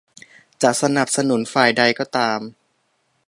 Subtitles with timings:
[0.63, 2.39] จะสนับสนุนฝ่ายใดก็ตาม